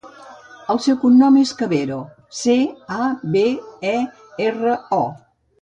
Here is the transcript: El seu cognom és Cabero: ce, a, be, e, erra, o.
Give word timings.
El 0.73 0.79
seu 0.85 0.95
cognom 1.03 1.37
és 1.41 1.51
Cabero: 1.59 1.99
ce, 2.39 2.57
a, 2.97 3.13
be, 3.37 3.47
e, 3.95 3.97
erra, 4.51 4.77
o. 5.03 5.03